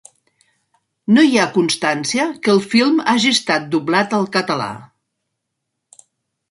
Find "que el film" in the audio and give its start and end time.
2.47-2.99